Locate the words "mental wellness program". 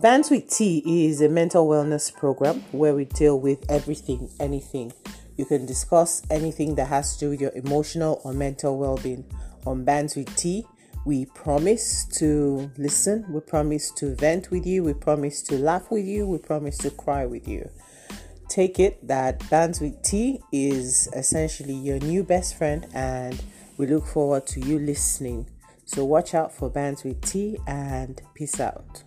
1.28-2.60